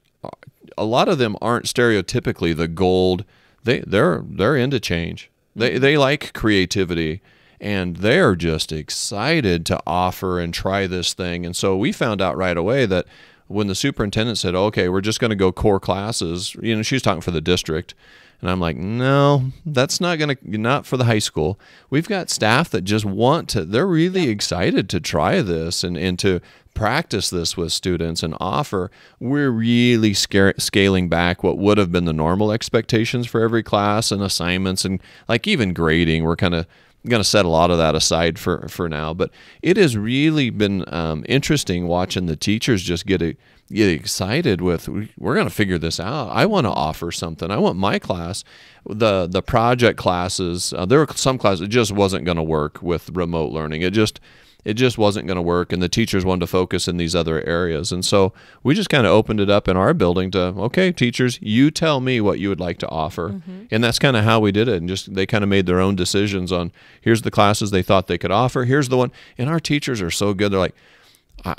[0.77, 3.25] a lot of them aren't stereotypically the gold.
[3.63, 7.21] They, they're, they're into change, they, they like creativity
[7.61, 11.45] and they're just excited to offer and try this thing.
[11.45, 13.07] And so we found out right away that
[13.49, 16.95] when the superintendent said, "Okay, we're just going to go core classes," you know, she
[16.95, 17.95] was talking for the district.
[18.41, 21.61] And I'm like, no, that's not going to, not for the high school.
[21.91, 26.19] We've got staff that just want to, they're really excited to try this and, and
[26.21, 26.41] to
[26.73, 28.91] practice this with students and offer.
[29.19, 34.11] We're really scar- scaling back what would have been the normal expectations for every class
[34.11, 36.25] and assignments and like even grading.
[36.25, 36.67] We're kind of
[37.07, 39.15] going to set a lot of that aside for for now.
[39.15, 39.31] But
[39.63, 43.37] it has really been um, interesting watching the teachers just get a,
[43.73, 46.29] get excited with we're going to figure this out.
[46.29, 47.51] I want to offer something.
[47.51, 48.45] I want my class,
[48.89, 50.73] the the project classes.
[50.73, 53.83] Uh, there were some classes it just wasn't going to work with remote learning.
[53.83, 54.21] It just
[54.65, 57.47] it just wasn't going to work and the teachers wanted to focus in these other
[57.47, 57.93] areas.
[57.93, 61.39] And so we just kind of opened it up in our building to okay teachers
[61.41, 63.31] you tell me what you would like to offer.
[63.31, 63.65] Mm-hmm.
[63.71, 65.81] and that's kind of how we did it and just they kind of made their
[65.81, 69.13] own decisions on here's the classes they thought they could offer here's the one.
[69.39, 70.75] And our teachers are so good they're like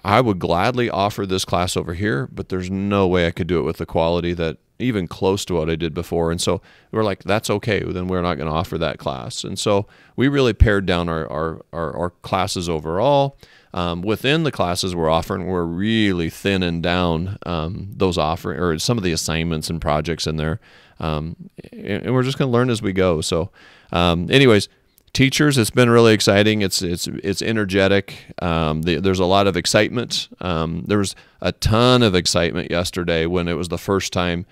[0.03, 3.59] I would gladly offer this class over here, but there's no way I could do
[3.59, 6.31] it with the quality that even close to what I did before.
[6.31, 7.83] And so we're like, that's okay.
[7.83, 9.43] Then we're not going to offer that class.
[9.43, 13.37] And so we really pared down our, our, our, our classes overall.
[13.73, 18.97] Um, within the classes we're offering, we're really thinning down um, those offering or some
[18.97, 20.59] of the assignments and projects in there.
[20.99, 23.21] Um, and we're just going to learn as we go.
[23.21, 23.49] So,
[23.91, 24.67] um, anyways,
[25.13, 26.61] teachers, it's been really exciting.
[26.61, 28.25] It's it's it's energetic.
[28.41, 30.29] Um, the, there's a lot of excitement.
[30.39, 34.45] Um, there was a ton of excitement yesterday when it was the first time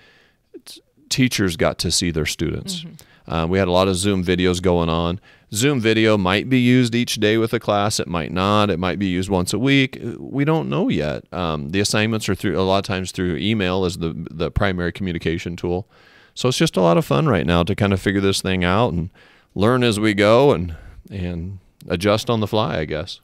[1.10, 2.80] teachers got to see their students.
[2.80, 3.32] Mm-hmm.
[3.32, 5.20] Uh, we had a lot of Zoom videos going on.
[5.52, 8.00] Zoom video might be used each day with a class.
[8.00, 8.70] It might not.
[8.70, 10.00] It might be used once a week.
[10.18, 11.24] We don't know yet.
[11.32, 14.92] Um, the assignments are through a lot of times through email as the the primary
[14.92, 15.88] communication tool.
[16.34, 18.64] So it's just a lot of fun right now to kind of figure this thing
[18.64, 19.10] out and
[19.54, 20.76] learn as we go and
[21.10, 23.20] and adjust on the fly, I guess.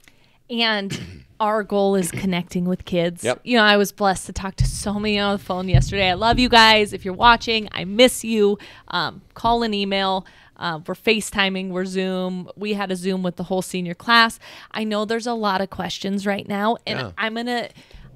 [0.50, 3.22] And our goal is connecting with kids.
[3.24, 3.40] Yep.
[3.44, 6.08] You know, I was blessed to talk to so many on the phone yesterday.
[6.08, 6.92] I love you guys.
[6.92, 8.58] If you're watching, I miss you.
[8.88, 10.26] Um, call and email.
[10.58, 12.48] Uh, we're FaceTiming, we're Zoom.
[12.56, 14.38] We had a Zoom with the whole senior class.
[14.70, 17.12] I know there's a lot of questions right now, and yeah.
[17.18, 17.68] I'm going to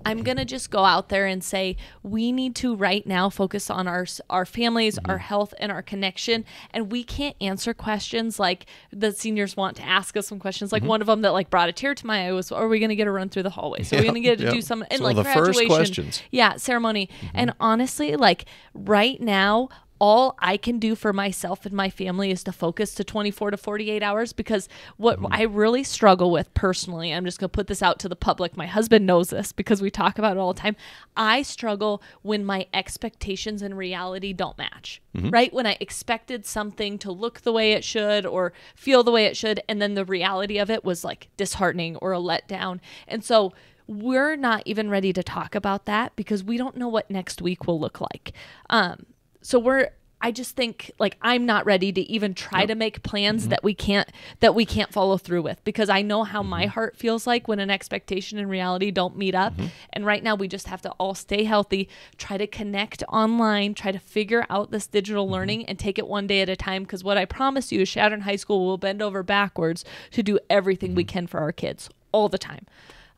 [0.05, 3.71] I'm going to just go out there and say we need to right now focus
[3.71, 5.11] on our our families, mm-hmm.
[5.11, 9.83] our health and our connection and we can't answer questions like the seniors want to
[9.83, 10.89] ask us some questions like mm-hmm.
[10.89, 12.91] one of them that like brought a tear to my eye was are we going
[12.91, 13.83] to get a run through the hallway?
[13.83, 14.55] So yep, we're going to get to yep.
[14.55, 15.55] do some and so like the graduation.
[15.55, 16.23] First questions.
[16.31, 17.09] Yeah, ceremony.
[17.09, 17.27] Mm-hmm.
[17.35, 19.69] And honestly, like right now
[20.01, 23.57] all I can do for myself and my family is to focus to 24 to
[23.59, 25.33] 48 hours because what mm-hmm.
[25.33, 28.57] I really struggle with personally, I'm just going to put this out to the public.
[28.57, 30.75] My husband knows this because we talk about it all the time.
[31.17, 35.29] I struggle when my expectations and reality don't match, mm-hmm.
[35.29, 35.53] right?
[35.53, 39.37] When I expected something to look the way it should or feel the way it
[39.37, 42.81] should, and then the reality of it was like disheartening or a letdown.
[43.07, 43.53] And so,
[43.87, 47.67] we're not even ready to talk about that because we don't know what next week
[47.67, 48.33] will look like.
[48.71, 49.05] Um,
[49.43, 49.91] so we're
[50.23, 53.51] I just think like I'm not ready to even try to make plans mm-hmm.
[53.51, 54.09] that we can't
[54.41, 56.51] that we can't follow through with because I know how mm-hmm.
[56.51, 59.55] my heart feels like when an expectation and reality don't meet up.
[59.55, 59.67] Mm-hmm.
[59.95, 63.93] And right now we just have to all stay healthy, try to connect online, try
[63.93, 65.35] to figure out this digital mm-hmm.
[65.35, 67.91] learning and take it one day at a time because what I promise you is
[67.91, 71.13] Chadron High School will bend over backwards to do everything we mm-hmm.
[71.13, 72.67] can for our kids all the time.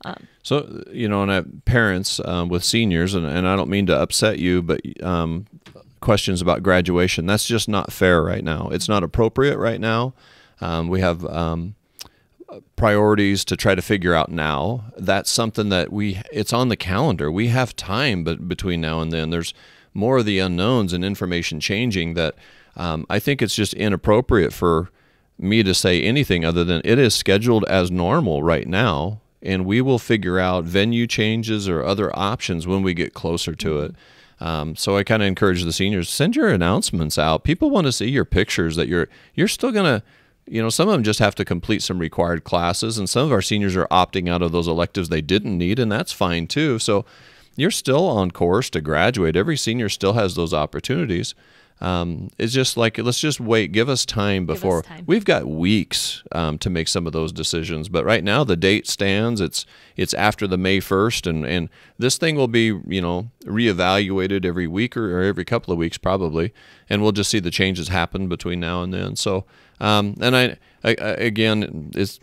[0.05, 3.97] Um, so you know, and parents um, with seniors, and, and I don't mean to
[3.97, 5.47] upset you, but um,
[6.03, 7.25] questions about graduation.
[7.25, 8.69] That's just not fair right now.
[8.71, 10.15] It's not appropriate right now.
[10.61, 11.75] Um, we have um,
[12.77, 14.85] priorities to try to figure out now.
[14.97, 17.31] That's something that we it's on the calendar.
[17.31, 19.55] We have time, but between now and then, there's
[19.95, 22.35] more of the unknowns and information changing that
[22.77, 24.91] um, I think it's just inappropriate for
[25.39, 29.81] me to say anything other than it is scheduled as normal right now, and we
[29.81, 33.95] will figure out venue changes or other options when we get closer to it.
[34.43, 37.45] Um, so I kind of encourage the seniors send your announcements out.
[37.45, 40.03] People want to see your pictures that you're you're still gonna
[40.47, 43.33] you know, some of them just have to complete some required classes, and some of
[43.33, 46.81] our seniors are opting out of those electives they didn't need, and that's fine too.
[46.81, 47.05] So
[47.57, 49.37] you're still on course to graduate.
[49.37, 51.37] Every senior still has those opportunities.
[51.83, 53.73] Um, it's just like let's just wait.
[53.73, 55.03] Give us time before us time.
[55.05, 57.89] we've got weeks um, to make some of those decisions.
[57.89, 59.41] But right now the date stands.
[59.41, 59.67] It's
[59.97, 61.69] it's after the May first, and and
[61.99, 65.99] this thing will be you know reevaluated every week or, or every couple of weeks
[65.99, 66.55] probably,
[66.89, 69.17] and we'll just see the changes happen between now and then.
[69.17, 69.45] So
[69.81, 72.21] um, and I, I, I again it's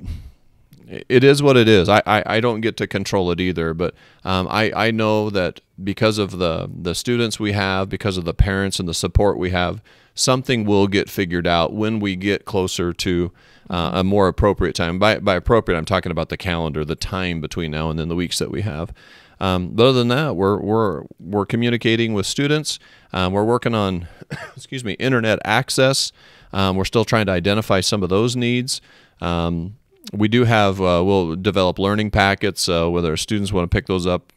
[0.89, 1.88] it is what it is.
[1.88, 5.62] I, I, I, don't get to control it either, but um, I, I know that
[5.82, 9.52] because of the, the students we have, because of the parents and the support we
[9.52, 9.82] have,
[10.15, 13.32] something will get figured out when we get closer to
[13.69, 14.97] uh, a more appropriate time.
[14.97, 18.15] By, by appropriate, I'm talking about the calendar, the time between now and then, the
[18.15, 18.91] weeks that we have.
[19.39, 22.80] Um, but other than that, we're, we're, we're communicating with students.
[23.13, 24.08] Um, we're working on,
[24.56, 26.12] excuse me, internet access.
[26.52, 28.82] Um, we're still trying to identify some of those needs.
[29.21, 29.75] Um,
[30.13, 34.07] we do have uh, we'll develop learning packets uh, whether students want to pick those
[34.07, 34.33] up.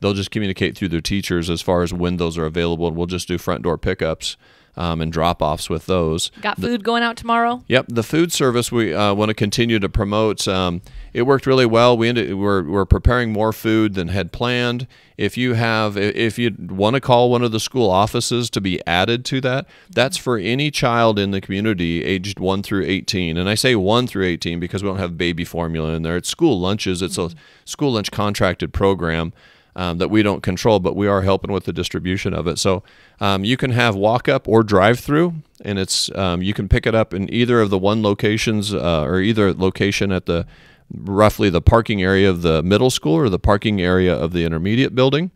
[0.00, 3.06] They'll just communicate through their teachers as far as when those are available and we'll
[3.06, 4.36] just do front door pickups
[4.76, 6.30] um, and drop offs with those.
[6.40, 7.64] Got food the, going out tomorrow?
[7.68, 7.86] Yep.
[7.88, 10.46] The food service we uh, want to continue to promote.
[10.46, 11.96] Um, it worked really well.
[11.96, 14.86] We ended, we're, we're preparing more food than had planned.
[15.16, 18.86] If you have, if you want to call one of the school offices to be
[18.86, 23.38] added to that, that's for any child in the community aged 1 through 18.
[23.38, 26.18] And I say 1 through 18 because we don't have baby formula in there.
[26.18, 27.30] It's school lunches, it's a
[27.64, 29.32] school lunch contracted program
[29.76, 32.58] um, that we don't control, but we are helping with the distribution of it.
[32.58, 32.82] So
[33.20, 36.86] um, you can have walk up or drive through, and it's um, you can pick
[36.86, 40.46] it up in either of the one locations uh, or either location at the
[40.92, 44.94] roughly the parking area of the middle school or the parking area of the intermediate
[44.94, 45.30] building.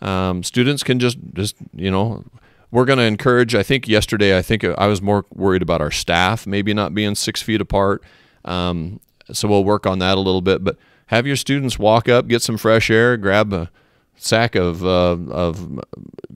[0.00, 2.24] Um, students can just just you know
[2.70, 3.54] we're going to encourage.
[3.54, 7.14] I think yesterday, I think I was more worried about our staff maybe not being
[7.14, 8.02] six feet apart.
[8.46, 9.00] Um,
[9.32, 10.64] so we'll work on that a little bit.
[10.64, 13.70] But have your students walk up, get some fresh air, grab a
[14.16, 15.80] sack of uh, of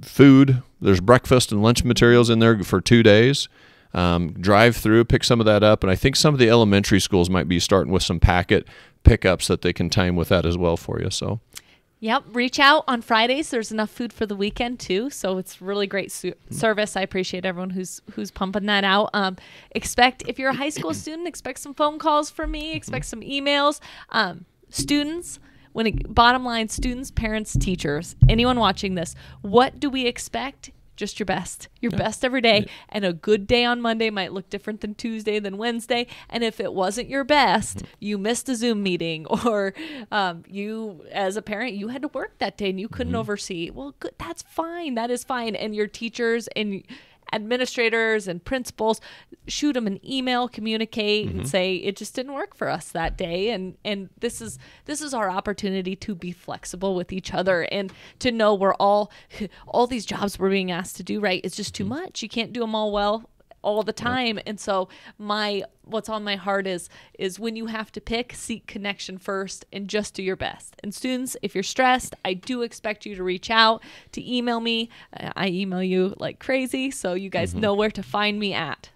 [0.03, 0.63] food.
[0.81, 3.49] There's breakfast and lunch materials in there for two days.
[3.93, 7.01] Um, drive through, pick some of that up, and I think some of the elementary
[7.01, 8.69] schools might be starting with some packet
[9.03, 11.11] pickups that they can time with that as well for you.
[11.11, 11.41] So.
[12.03, 13.51] Yep, reach out on Fridays.
[13.51, 16.97] There's enough food for the weekend too, so it's really great su- service.
[16.97, 19.11] I appreciate everyone who's who's pumping that out.
[19.13, 19.37] Um,
[19.73, 22.73] expect if you're a high school student, expect some phone calls from me.
[22.73, 23.81] Expect some emails.
[24.09, 25.39] Um, students
[25.73, 31.19] when it, bottom line students parents teachers anyone watching this what do we expect just
[31.19, 31.99] your best your yeah.
[31.99, 32.73] best every day yeah.
[32.91, 36.61] and a good day on monday might look different than tuesday than wednesday and if
[36.61, 37.87] it wasn't your best mm-hmm.
[38.01, 39.73] you missed a zoom meeting or
[40.13, 43.21] um, you as a parent you had to work that day and you couldn't mm-hmm.
[43.21, 46.85] oversee well good that's fine that is fine and your teachers and
[47.33, 49.01] administrators and principals
[49.47, 51.41] shoot them an email communicate mm-hmm.
[51.41, 55.01] and say it just didn't work for us that day and and this is this
[55.01, 59.11] is our opportunity to be flexible with each other and to know we're all
[59.67, 61.95] all these jobs we're being asked to do right it's just too mm-hmm.
[61.95, 63.29] much you can't do them all well
[63.63, 64.39] all the time.
[64.47, 68.67] And so my what's on my heart is is when you have to pick seek
[68.67, 70.77] connection first and just do your best.
[70.83, 74.89] And students if you're stressed i do expect you to reach out to email me.
[75.37, 77.61] I email you like crazy so you guys mm-hmm.
[77.61, 78.91] know where to find me at.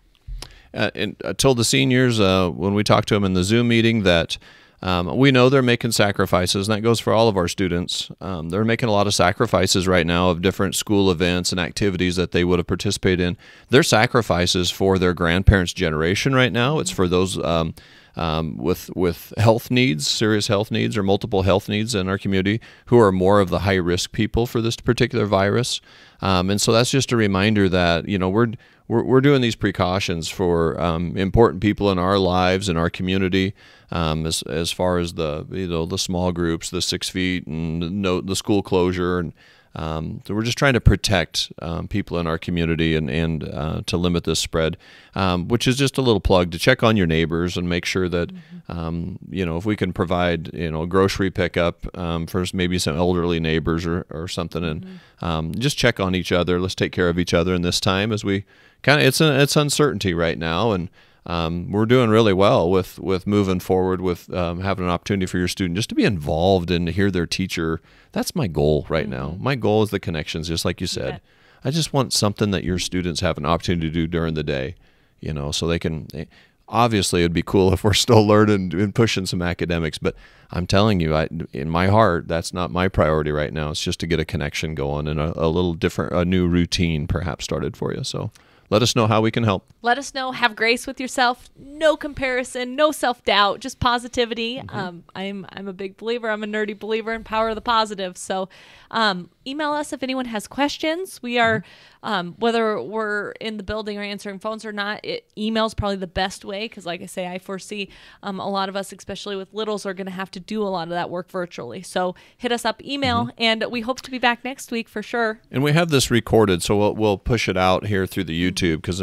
[0.72, 3.68] Uh, and I told the seniors uh, when we talked to them in the zoom
[3.68, 4.38] meeting that
[4.84, 8.10] um, we know they're making sacrifices, and that goes for all of our students.
[8.20, 12.16] Um, they're making a lot of sacrifices right now of different school events and activities
[12.16, 13.38] that they would have participated in.
[13.70, 16.80] They're sacrifices for their grandparents' generation right now.
[16.80, 17.74] It's for those um,
[18.16, 22.60] um, with with health needs, serious health needs, or multiple health needs in our community
[22.86, 25.80] who are more of the high risk people for this particular virus.
[26.20, 28.52] Um, and so that's just a reminder that you know we're
[28.88, 33.54] we're, we're doing these precautions for um, important people in our lives and our community
[33.90, 38.02] um, as, as far as the you know the small groups the six feet and
[38.02, 39.32] no, the school closure and
[39.76, 43.82] um, so we're just trying to protect um, people in our community and, and uh,
[43.86, 44.76] to limit this spread,
[45.16, 48.08] um, which is just a little plug to check on your neighbors and make sure
[48.08, 48.40] that, mm-hmm.
[48.66, 52.96] Um, you know, if we can provide, you know, grocery pickup um, for maybe some
[52.96, 55.24] elderly neighbors or, or something and mm-hmm.
[55.24, 56.60] Um, just check on each other.
[56.60, 58.44] Let's take care of each other in this time as we
[58.84, 60.70] kind of, it's, a, it's uncertainty right now.
[60.70, 60.88] And,
[61.26, 65.38] um, we're doing really well with with moving forward with um, having an opportunity for
[65.38, 67.80] your student just to be involved and to hear their teacher.
[68.12, 69.32] That's my goal right mm-hmm.
[69.32, 69.36] now.
[69.40, 71.22] My goal is the connections, just like you said.
[71.64, 74.74] I just want something that your students have an opportunity to do during the day,
[75.20, 76.08] you know, so they can.
[76.12, 76.28] They,
[76.66, 79.96] obviously it'd be cool if we're still learning and pushing some academics.
[79.96, 80.14] But
[80.50, 83.70] I'm telling you, I, in my heart, that's not my priority right now.
[83.70, 87.06] It's just to get a connection going and a, a little different, a new routine
[87.06, 88.04] perhaps started for you.
[88.04, 88.30] So
[88.74, 89.72] let us know how we can help.
[89.82, 90.32] Let us know.
[90.32, 91.48] Have grace with yourself.
[91.56, 92.74] No comparison.
[92.74, 93.60] No self doubt.
[93.60, 94.56] Just positivity.
[94.56, 94.76] Mm-hmm.
[94.76, 96.28] Um, I'm I'm a big believer.
[96.28, 98.18] I'm a nerdy believer in power of the positive.
[98.18, 98.48] So,
[98.90, 101.22] um, email us if anyone has questions.
[101.22, 102.08] We are, Mm-hmm.
[102.12, 105.00] um, whether we're in the building or answering phones or not.
[105.04, 107.88] It, email's probably the best way because, like I say, I foresee
[108.22, 110.68] um, a lot of us, especially with littles, are going to have to do a
[110.68, 111.82] lot of that work virtually.
[111.82, 113.30] So hit us up, email, Mm-hmm.
[113.38, 115.40] and we hope to be back next week for sure.
[115.50, 118.76] And we have this recorded, so we'll, we'll push it out here through the YouTube
[118.76, 119.02] because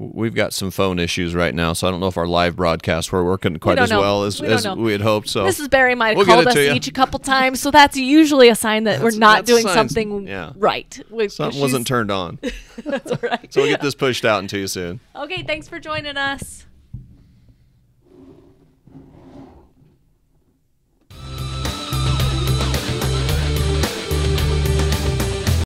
[0.00, 1.74] we've got some phone issues right now.
[1.74, 4.00] So I don't know if our live broadcasts were working quite don't as know.
[4.00, 5.28] well as, We as we had hoped.
[5.28, 5.68] So Mrs.
[5.68, 8.84] Barry might have We'll called us each a couple times, so that's usually a sign
[8.84, 9.74] that we're not doing signs.
[9.74, 10.52] something Yeah.
[10.56, 10.90] right.
[11.28, 12.38] Something wasn't turned on.
[12.84, 13.52] That's all right.
[13.52, 15.00] So we'll get this pushed out into you soon.
[15.14, 16.64] Okay, thanks for joining us.